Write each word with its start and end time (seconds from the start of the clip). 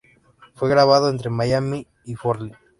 Fue 0.55 0.67
grabado 0.67 1.09
entre 1.11 1.29
Miami 1.29 1.85
y 2.05 2.15
Forlì. 2.15 2.53